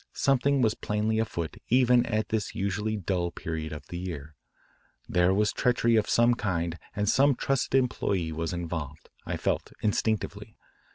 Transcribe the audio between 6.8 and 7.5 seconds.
and some